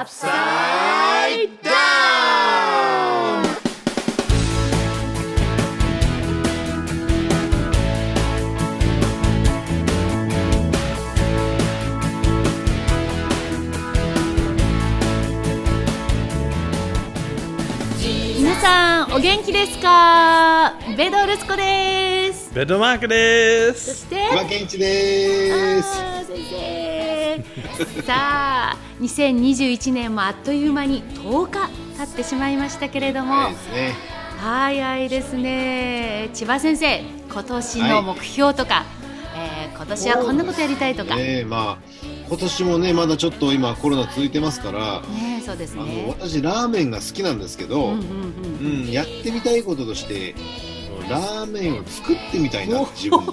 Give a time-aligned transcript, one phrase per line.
[0.00, 1.70] Upside Down!
[18.38, 20.72] 皆さんお元気ですか？
[20.96, 23.94] ベドルスコですベッドマークでそす。
[23.98, 26.00] してです。
[26.00, 27.19] あー先生
[28.06, 28.14] さ
[28.74, 33.92] あ2021年もあっという間に10日経ってしまいましたけれども、はいですね。
[34.40, 36.30] 早いですね。
[36.32, 38.84] 千葉先生今年の目標とか、
[39.36, 41.16] えー今年はこんなことやりたいとか。
[41.16, 41.44] ね。
[41.46, 41.96] まあ
[42.28, 45.02] 今年もねまだちょっと今コロナ続いてますから、
[45.44, 48.82] そうですあのね私ラーメンが好きなんですけど、うんんううん。
[48.84, 50.34] うんやってみたいこととして
[51.10, 53.32] ラーメンを作ってみたいな自分で。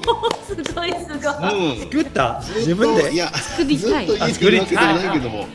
[0.63, 1.73] すごいすごい。
[1.73, 1.79] うん。
[1.81, 2.41] 作った？
[2.55, 3.13] 自分で？
[3.13, 4.07] いや作りたい。
[4.07, 5.47] ずっと家にいるわけじゃないけども、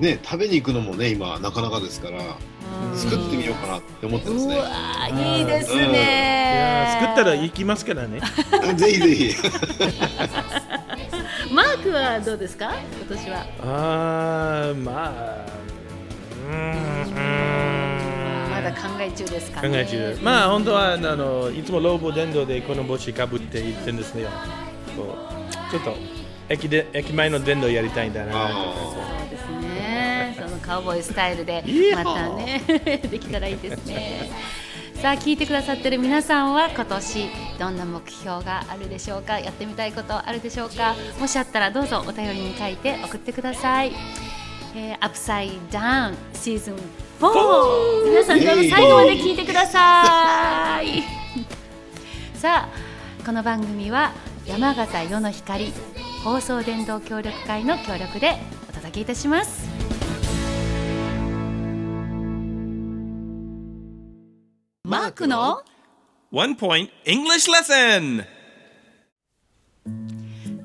[0.00, 2.18] ね食べに行くのもね今なかなかですから
[2.94, 4.56] 作ってみようかなって思ってますね。
[4.56, 8.20] うわーいいですいやね作ったら行きますからね。
[8.76, 9.34] ぜひぜひ。
[11.54, 12.72] マークはどうですか？
[13.08, 13.36] 今年は。
[13.62, 15.46] ああ、まあ、
[16.50, 17.15] うーん
[19.06, 20.18] え中ですか考ねえ中。
[20.22, 24.28] まあ、本当はあのいつもローボ電動でこの帽子かぶって行ってるんですよ。
[24.96, 25.16] こ
[25.50, 25.96] うちょっと
[26.48, 30.36] 駅で駅前の電動やりたいんだなそうですね。
[30.38, 32.62] そのカウボーイスタイルでまたね
[33.10, 34.30] できたらいいですね。
[35.02, 39.38] さあ聞いてくださってる皆さんは今年どんな目標があるでしょうか？
[39.38, 40.94] やってみたいことあるでしょうか？
[41.20, 43.92] もしあったらどうぞお便りに書いて送ってください、
[44.74, 46.76] えー、アップサイダウンシーズン
[47.20, 51.02] 4皆さん最後まで聞いてください。
[52.38, 54.12] さあこの番組は
[54.46, 55.72] 山形世の光
[56.22, 58.36] 放送伝道協力会の協力で
[58.68, 59.66] お届けいたします。
[64.84, 65.62] マークの
[66.30, 68.24] One Point English Lesson!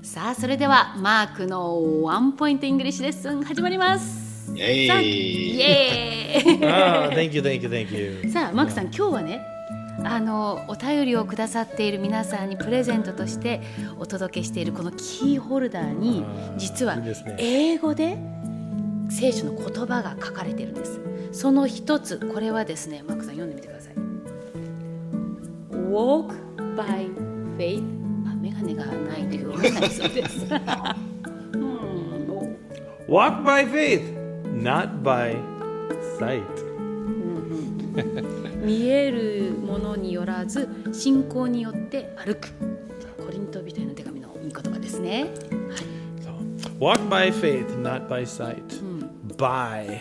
[0.04, 4.21] さあそれではマークのワンポイントイングリッシュレッスン始まります
[4.56, 5.56] イエーイ。
[5.56, 6.60] イエーイ。
[6.62, 8.30] Ah, thank you, thank you, thank you.
[8.32, 9.42] さあマークさん今日はね
[10.04, 13.62] あのお便りをくださっている皆さんにプレゼントとして
[14.00, 16.26] お届けしているこのキーホルダーに
[16.58, 16.98] 実は
[17.38, 18.18] 英語で
[19.10, 21.00] 聖書の言葉が書かれているんです。
[21.32, 23.94] その一つこれはですねマークさん読んでみてください。
[25.92, 26.34] Walk
[26.76, 27.10] by
[27.58, 27.84] faith.
[28.26, 29.40] あメガネがないとい
[29.90, 30.46] そうです
[31.54, 31.92] うん。
[33.08, 34.02] Walk by faith,
[34.62, 35.36] not by
[36.20, 36.44] sight.
[38.64, 42.50] 見えるものによらず信仰によって歩く
[43.26, 45.32] コリント人への手紙のいい言葉ですね
[46.22, 48.64] So, walk by faith, not by sight.
[49.36, 50.00] By.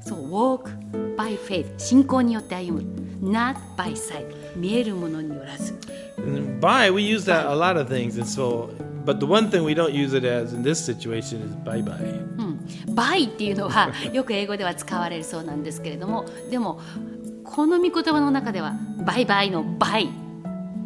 [0.00, 0.70] そう walk
[1.16, 5.78] by faith 信仰によって歩む not by sight 見えるものによらず
[6.18, 8.70] And by, we use that a lot of things, and so,
[9.04, 11.96] but the one thing we don't use it as in this situation is bye bye.
[12.38, 12.41] うん、
[12.94, 16.80] by っていうのは よく英語では使われるそうなんですけれどもでも
[17.44, 20.08] この御言葉の中ではバイバイの by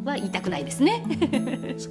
[0.04, 1.04] は言いたくないですね。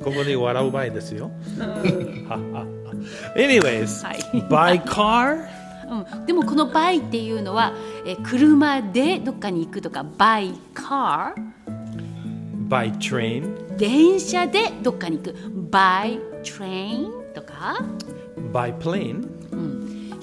[0.01, 1.31] ここで笑う場合ですよ。
[3.35, 4.17] Anyways, はい。
[4.49, 5.45] by car,
[5.89, 7.73] うん、でもこの by っていうのは
[8.05, 11.33] え車でどっかに行くとか by car
[12.69, 15.35] by train, 電車でどっかに行く。
[15.69, 17.77] by train とか
[18.51, 19.27] ？By plane,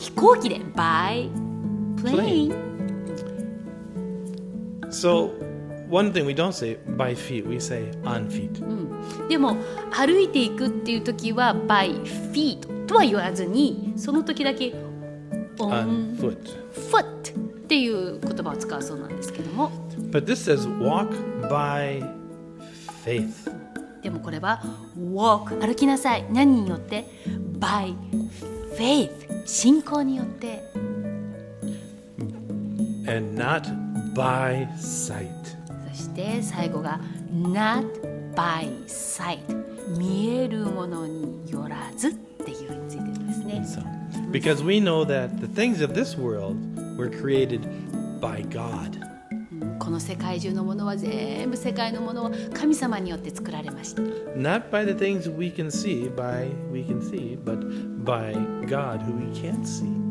[0.03, 1.31] 飛行機で by
[1.97, 2.53] plane
[4.91, 5.31] So,
[5.89, 8.61] one thing we don't say by feet, we say on feet.
[9.29, 9.57] でも
[9.91, 12.03] 歩いていくっていう時は by
[12.33, 14.75] feet とは言わずにその時だけ
[15.59, 16.37] On on foot.
[16.91, 17.39] foot っ
[17.69, 19.71] ていう言葉を使うそうなんですけども
[20.11, 21.09] But this says walk
[21.49, 22.03] by
[23.05, 23.31] faith.
[24.03, 24.61] でもこれは
[24.99, 27.07] walk 歩きなさい何によって
[27.59, 27.95] by
[28.77, 30.63] faith 信仰によって
[33.07, 33.63] and not
[34.15, 35.29] by sight.
[35.91, 37.01] そして最後が
[37.33, 37.85] not
[38.35, 39.39] by sight
[39.99, 46.57] 見えるものによらずっていうについてですね So, because we know that the things of this world
[46.97, 47.61] were created
[48.21, 49.12] by God.
[49.79, 57.59] この世界中のものは全部世界のものは神様によって作られました Not by the things we can see, by we can see, but
[58.05, 58.33] by
[58.67, 60.03] God who we can't see.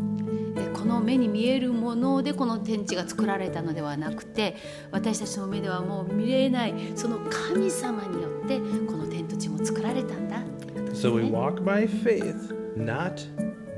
[0.58, 4.56] えこの目に見えるものでこの天地が作られたのではなくて
[4.92, 13.14] 私たちの目ではもう見れないその神様によってこの天と地も作られたんだっていうことです So we ね walk by faith, not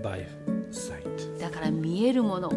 [0.02, 0.26] by
[0.72, 1.40] sight.
[1.40, 2.52] だから見えるもの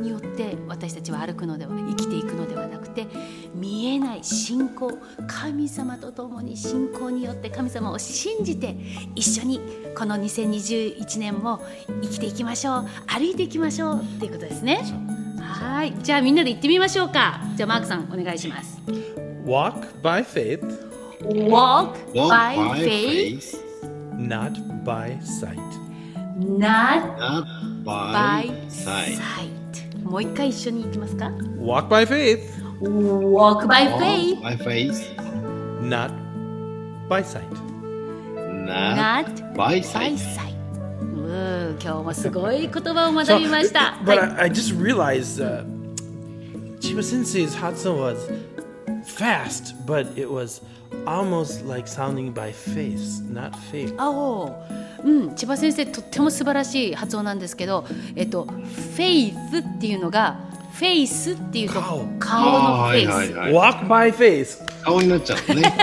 [0.00, 3.06] によって私たちは歩くのでは生きていくのではなくて
[3.54, 8.76] 見えない信仰神様と共に信仰によって神様を信じて
[9.14, 9.60] 一緒に
[9.96, 11.60] この2021年も
[12.02, 14.82] 生きていきましょう歩いていきましょうっていうことですね。
[15.40, 15.94] はい。
[16.02, 17.40] じゃあみんなで行ってみましょうか。
[17.56, 18.78] じゃあマークさんお願いします。
[19.44, 20.60] Walk by faith,
[21.22, 23.56] Walk by faith.
[24.18, 24.52] not
[24.84, 25.58] by sight.
[26.38, 27.16] not
[27.84, 29.57] by sight.
[29.97, 31.27] sight もう一回一緒に行きますか
[31.59, 32.39] Walk by faith,
[32.81, 35.17] Walk by Walk faith by faith,
[35.81, 36.11] not
[37.09, 37.43] by sight.
[38.65, 40.17] not not by by sight.
[40.17, 40.53] sight
[41.01, 43.97] うー今日もすごい言葉を学びました。
[44.03, 45.63] but はい I, I just realized uh,
[46.79, 48.29] Chiba Sensei's Hatsun was
[49.05, 50.61] fast, but it was
[51.07, 53.93] almost like sounding by face, not faith.
[53.97, 54.55] あおう
[55.06, 57.84] ん、千葉先生とっても素晴らしい発音なんですけど、
[58.16, 60.40] えっと、フェイスっていうのが
[60.78, 62.06] フェイスっていうと顔。
[62.18, 63.72] 顔の face、はいはいはい。
[63.72, 64.64] Walk by face.
[64.82, 65.74] 顔になっちゃうのね。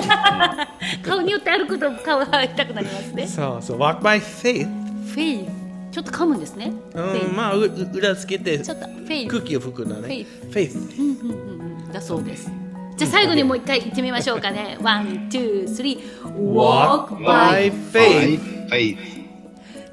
[1.04, 3.24] 顔によって歩くと顔が痛くなりますね。
[3.24, 4.66] So, so walk by faith.
[5.14, 5.46] フェイ。
[5.46, 7.22] スちょっと噛むんですね、フェイ。
[7.22, 9.28] スうん、まあ、うう裏つけてちょっと faith。
[9.30, 10.26] 空気を吹くんだね。
[10.52, 11.94] faith.
[11.94, 12.50] だそうです。
[12.96, 14.78] じゃあ最後にもう一回言ってみましょうかね。
[14.82, 19.00] One, two, three Walk Walk by by faith, faith,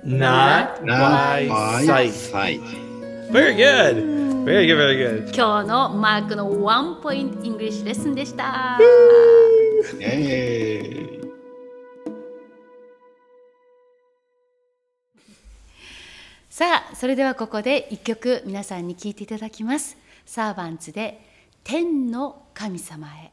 [0.04, 2.12] not not by by sight.
[2.12, 2.60] sight.
[3.30, 4.22] Very good.
[4.44, 5.34] Very good, very good.
[5.34, 8.78] 今日のマークのワンポイントイングリッシュレッスンでした
[10.00, 11.12] えー
[16.50, 19.96] さあそれではここで一曲皆さんに聴いていただきます
[20.26, 21.20] サーバンツで
[21.64, 23.32] 天の神様へ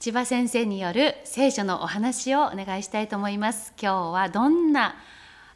[0.00, 4.94] 千葉先生による聖書のお話をお願いしたいと思います今日はどんな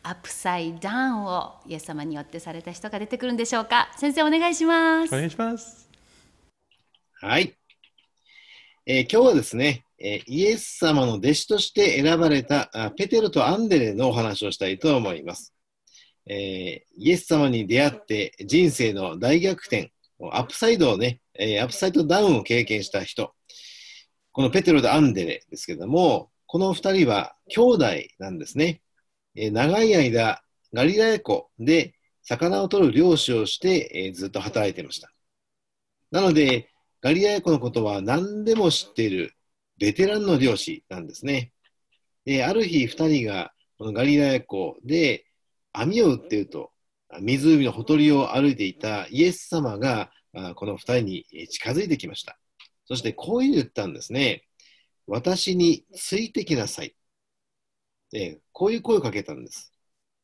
[0.02, 5.88] アップサイダウンをイエス様によってされた人が出てくるんでしょうか先生お願いしますお願いします。
[7.22, 7.54] はい。
[8.84, 15.54] えー今日はですね、えーイエス様の弟子として選ばれたあペテロとアンデレのお話をしたいと思います。
[16.26, 19.90] えーイエス様に出会って人生の大逆転、
[20.32, 23.32] アップサイドをね、えーアップサイドダウンを経験した人、
[24.34, 27.86] このペテロとアンデレですけども、この二人は兄弟
[28.18, 28.82] なんですね。
[29.36, 35.12] えー長い間、ガリラヤ湖で魚を取る漁師をして、えーずっと働いていました。
[36.10, 36.68] なので、
[37.00, 39.34] ガリラヤ湖のことは何でも知っている
[39.78, 41.52] ベテランの漁師なんですね。
[42.24, 45.26] で、ある日、二人がこのガリラヤ湖で
[45.72, 46.72] 網を打っていると、
[47.20, 50.10] 湖のほとりを歩いていたイエス様が
[50.56, 52.36] この二人に近づいてきました。
[52.86, 54.44] そしてこういう言ったんですね。
[55.06, 56.94] 私についてきなさい。
[58.10, 59.72] でこういう声をかけたんです。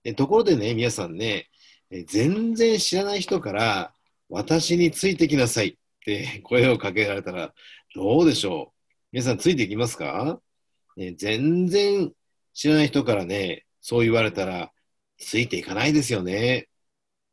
[0.04, 1.48] でところでね、皆さんね、
[1.90, 3.92] え全然知らない人から
[4.28, 5.74] 私についてきなさいっ
[6.04, 7.52] て 声をかけられたら
[7.94, 8.80] どうでしょう？
[9.12, 10.40] 皆さんついてきますか、
[10.96, 12.12] ね、全然
[12.54, 14.72] 知らない人からね、そう言われたら
[15.18, 16.68] ついていかないですよね。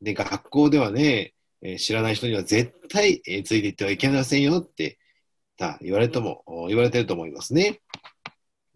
[0.02, 4.98] で、学校ではね、え知らない人には絶対、えついていってはいけませんよって
[5.58, 7.80] た言われても言われてると思いますね。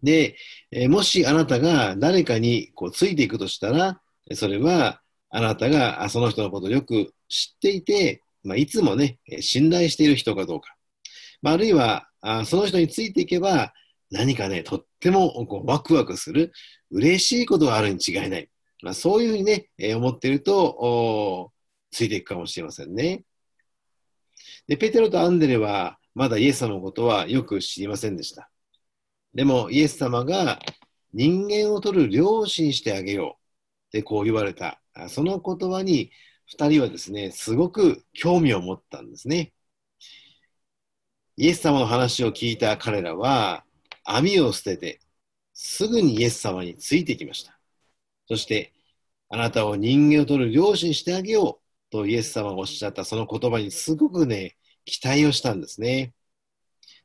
[0.03, 0.35] で、
[0.71, 4.01] えもしあなたが誰かにこうついていくとしたら、
[4.33, 10.75] それはあなたがその人のことをよく知っていて、まあ、いつもね、信頼している人かどうか。
[11.41, 13.73] まあ、るいはあその人についていけば
[14.11, 16.51] 何かね、とってもこうワクワクする、
[16.91, 18.49] 嬉しいことがあるに違いない。
[18.83, 21.51] まあ、そういうふうにね、え思っていると、
[21.89, 23.23] ついていくかもしれませんね。
[24.67, 28.49] で、ペテロとアンデレは、まだイエス様のことはよく知りませんでした。
[29.33, 30.59] でも、イエス様が
[31.13, 33.37] 人間を取る漁師にしてあげよ
[33.93, 34.81] うってこう言われた。
[35.09, 36.11] その言葉に、
[36.45, 39.53] 二人はですね、すごく興味を持ったんですね。
[41.37, 43.65] イエス様の話を聞いた彼らは、
[44.03, 44.99] 網を捨てて、
[45.53, 47.59] すぐにイエス様についてきました。
[48.27, 48.73] そして、
[49.29, 56.13] あなたを人間を取る漁師にしてあげようとイエス様がおっしゃったその言葉にすごくね、期待をしたんですね。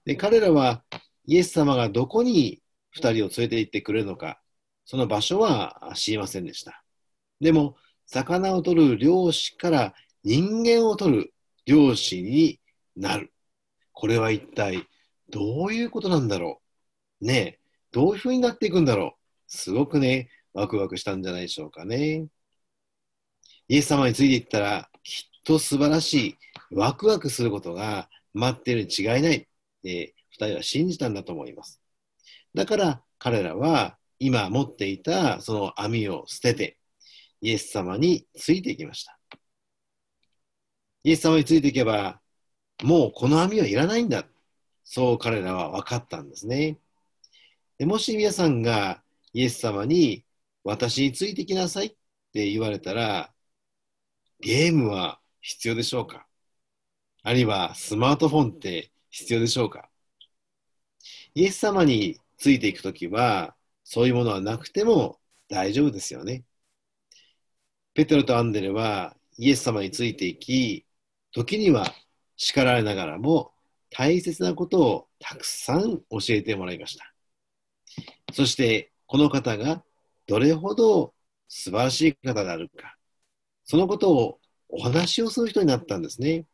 [0.05, 0.83] で、彼らは
[1.27, 4.41] イエス様がどこに二人を連れて行ってくれるのか、
[4.85, 6.83] その場所は知りませんでした。
[7.41, 9.95] でも、魚を取る漁師から
[10.25, 11.35] 人間を取る
[11.67, 12.59] 漁師に
[12.97, 13.33] なる。
[13.93, 14.87] これは一体
[15.29, 16.63] どういうことなんだろ
[17.21, 17.27] う？
[17.27, 17.59] ねえ、
[17.93, 19.21] どういうふうになっていくんだろう？
[19.47, 22.27] すごくね、ワクワクしたんじゃないでしょうかね。
[23.69, 26.37] イエス様についていったら、きっと素晴らしい、
[26.71, 29.49] ワクワクすることが待ってるに違いない。
[29.85, 31.81] え二人は信じたんだと思います。
[32.55, 36.79] だから彼らは今持っていたその網を捨てて、
[37.41, 39.19] イエス様についていきました。
[41.05, 42.21] イエス様についていけば、
[42.83, 44.25] もうこの網はいらないんだ。
[44.85, 46.79] そう彼らは分かったんですね。
[47.79, 50.25] でもし皆さんがイエス様に
[50.65, 51.91] 私についてきなさいっ
[52.33, 53.33] て言われたら、
[54.41, 56.28] ゲームは必要でしょうか？
[57.23, 59.89] あるいはスマートフォンって必要でしょうか？
[61.35, 66.45] イエス様についていくときは、そういうものはなくても大丈夫ですよね。
[67.95, 70.87] ペテロとアンデレはイエス様についていき、
[71.33, 71.93] 時には
[72.37, 73.53] 叱られながらも
[73.91, 77.13] 大切なことをたくさん教えてもらいました。
[78.33, 79.83] そして、この方が
[80.27, 81.15] どれほど
[81.49, 82.97] 素晴らしい方であるか、
[83.65, 86.45] そのことをお話をする人になったんですね。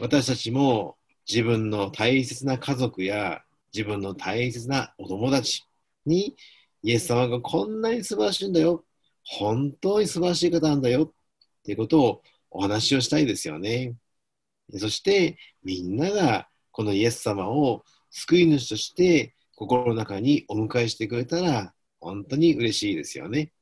[0.00, 0.96] 私たちも
[1.28, 3.42] 自分の大切な家族や
[3.74, 5.64] 自分の大切なお友達
[6.06, 6.36] に
[6.82, 8.84] イエス様がこんなに素晴らしいんだよ。
[9.24, 11.04] 本当に素晴らしい方なんだよ。
[11.04, 11.10] っ
[11.64, 13.96] ていうことをお話をしたいですよね。
[14.76, 23.52] そしてみんながこのイエス様を救い主として心の中にお迎えしてくれたら本当に嬉しいですよね。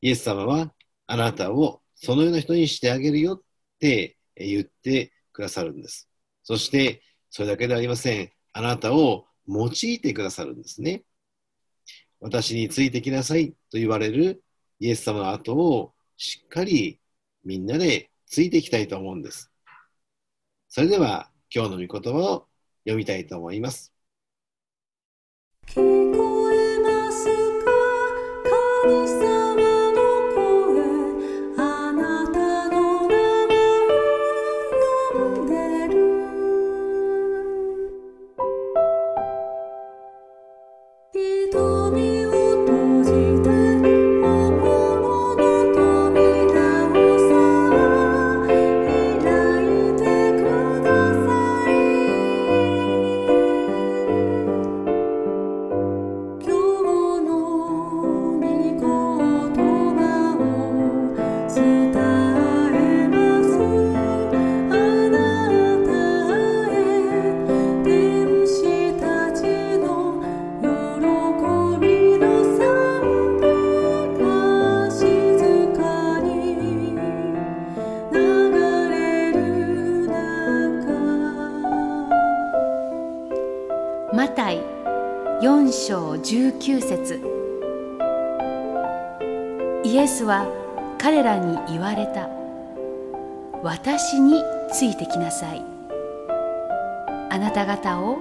[0.00, 0.72] イエス様は
[1.06, 3.42] あなたをそのような人にしてあげるよっ
[3.78, 6.08] て言ってくださるんです。
[6.42, 8.30] そしてそれだけではありません。
[8.52, 11.04] あなたを用いてくださるんですね。
[12.20, 14.44] 私についてきなさいと言われる
[14.78, 17.00] イエス様の後をしっかり
[17.44, 19.50] みんなでついていきたいと思うんです。
[20.68, 22.48] それでは今日の御言葉を
[22.84, 23.92] 読みたいと思います。
[25.66, 26.31] 聞こえます
[91.02, 92.28] 彼らに言われた。
[93.60, 94.40] 私に
[94.72, 95.64] ついてきなさい。
[97.28, 98.18] あなた方を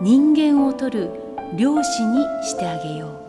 [0.00, 1.10] 人間を取る
[1.56, 3.23] 漁師にしてあげよう。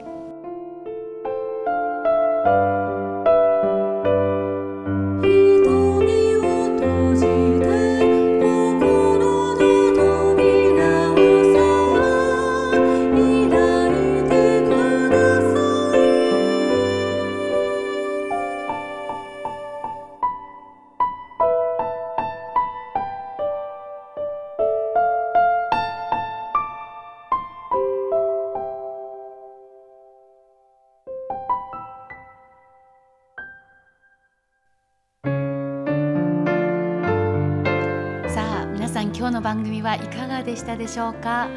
[39.18, 41.48] 今日の番組はいかがでしたでしょうか、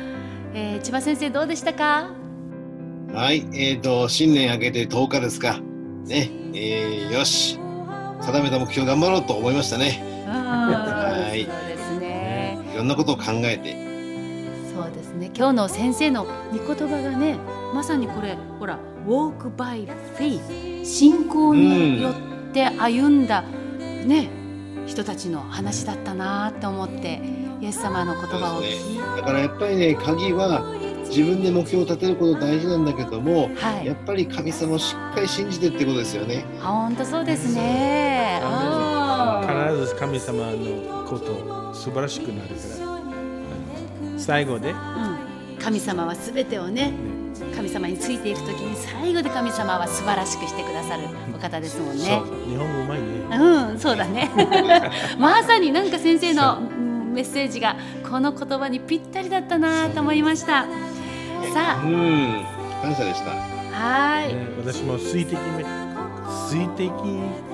[0.54, 2.08] えー千葉先生どうでしたか？
[3.12, 5.58] はい、えーと、新年明けて10日ですか。
[6.06, 7.58] ね、えーよし、
[8.20, 10.02] 定めた目標頑張ろうと思いましたね。
[10.26, 13.88] はいそうですねいろんなことを考えて。
[14.72, 17.36] そうですね今日の先生の御言葉がね
[17.74, 22.14] まさにこれほら「walk by faith」信仰によっ
[22.52, 23.42] て歩んだ、
[24.06, 24.30] ね
[24.88, 27.20] 人たちの話だったなと思って
[27.60, 30.64] イエス様の言葉を聞いて、だからやっぱりね、鍵は
[31.08, 33.86] 自分で目標を立てること大事なんだけども、はい。
[33.86, 36.44] やっぱり神様をしっかり信じてってことですよね。
[36.62, 38.40] あ本当そうですね。
[39.42, 42.98] 必ず神様のこと素晴らしくなるから。
[44.18, 44.76] 最後でうん、
[45.58, 46.92] 神様はすべてをね
[47.58, 52.04] 神様についていくときに最後で神様は素晴らしくしてくださるお方ですもんね。
[52.04, 54.30] そう日本語うまいねうん、そうだね。
[55.18, 57.74] まさになんか先生のうんメッセージが
[58.08, 60.66] この言葉にぴったりだったなと思いました。
[61.52, 62.44] さうん、
[62.80, 63.32] 感謝でした。
[63.32, 65.64] あ、はい、ね私も水滴め
[66.48, 66.92] 水滴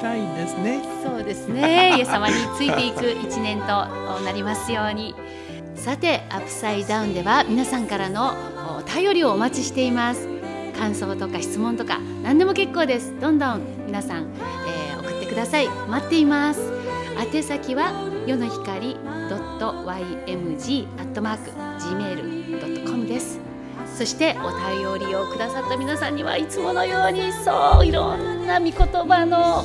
[0.02, 1.96] たいですねそうですね。
[1.96, 3.66] イエス様についていく一年と
[4.22, 5.14] なりますように。
[5.76, 8.53] さて、アップサイダウンでは皆さんからのお
[8.94, 10.28] 便りをお待ちしています。
[10.78, 13.18] 感想とか質問とか何でも結構です。
[13.20, 14.28] どんどん皆さん、
[14.68, 15.68] えー送ってください。
[15.88, 16.60] 待っています。
[17.34, 17.92] 宛先は
[18.26, 23.40] 世の光 .ymg アットマーク gmail.com です。
[23.96, 24.50] そしてお
[24.98, 29.62] 便りをくださった皆さんにはいつものようにそういろんな御言葉の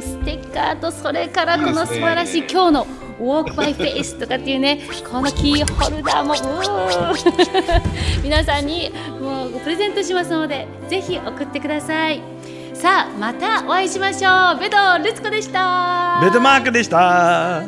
[0.00, 2.86] ステッカーとそれからこの素晴らしい今日の
[3.22, 4.80] 「Walk by Face」とかっていうね
[5.10, 6.34] このキーホルダーも
[8.22, 12.20] 皆さんにもうプレゼントしますのでぜひ送ってください。
[12.74, 14.58] さあまたお会いしましょう。
[14.58, 16.18] ベドルツコでした。
[16.20, 17.62] ベッドマークでした。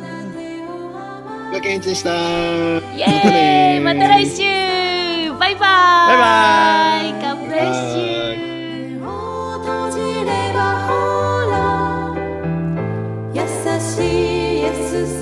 [1.52, 2.10] がけんちでした。
[2.10, 3.30] イエーイ。
[3.30, 4.42] ねまた来週。
[5.38, 5.60] バイバイ。
[6.08, 7.22] バイバイ。
[7.22, 9.08] God bless you 目を
[9.60, 10.90] 閉じればほ
[11.48, 12.14] ら
[13.34, 13.40] 優
[13.80, 15.20] しいイエス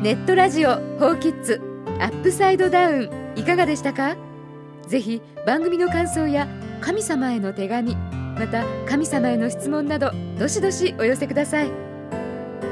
[0.00, 1.60] ネットラジオ「フォーキッズ
[1.98, 4.16] アップサイドダウン」いかがでしたか？
[4.86, 6.46] ぜひ番組の感想や
[6.80, 7.96] 神様への手紙
[8.38, 11.70] また神様への質問などどしどしお寄せください。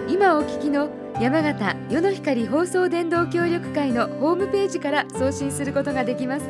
[0.08, 0.88] 今お聞きの
[1.20, 6.48] 山形世の光放送伝道協力会のホームページから送信することができます。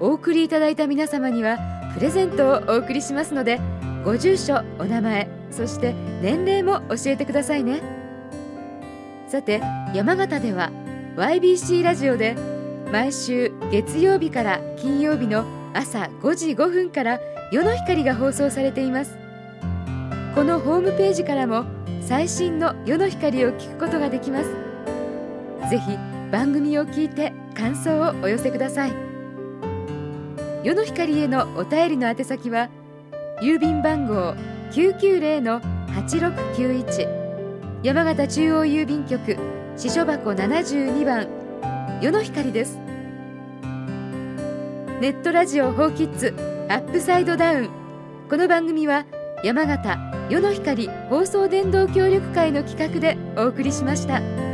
[0.00, 1.58] お送りいただいた皆様には
[1.92, 3.60] プレゼントをお送りしますので
[4.02, 7.97] ご住所お名前そして年齢も教えてくださいね。
[9.28, 9.60] さて
[9.94, 10.72] 山形では
[11.16, 12.34] YBC ラジオで
[12.90, 17.20] 毎週月曜日から金曜日の朝5時5分から
[17.52, 19.18] 夜の光が放送されています。
[20.34, 21.66] このホームページからも
[22.00, 24.48] 最新の夜の光を聞くことができます。
[25.68, 25.98] ぜひ
[26.32, 28.92] 番組を聞いて感想をお寄せください。
[30.64, 32.70] 夜の光へのお便りの宛先は
[33.42, 34.34] 郵便番号
[34.72, 37.17] 990-8691
[37.88, 39.38] 山形中央郵便局
[39.74, 41.26] 支所箱72番
[42.02, 42.78] 世の光です
[45.00, 46.34] ネットラジオフォーキッズ
[46.68, 47.70] アップサイドダウン
[48.28, 49.06] この番組は
[49.42, 49.96] 山形
[50.28, 54.47] 世の光放送電動協力会の企画でお送りしました。